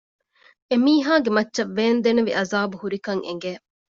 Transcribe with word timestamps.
އެމީހާގެ 0.69 1.29
މައްޗަށް 1.35 1.73
ވޭންދެނިވި 1.77 2.31
ޢަޛާބު 2.37 2.75
ހުރިކަން 2.81 3.21
އެނގެ 3.25 3.51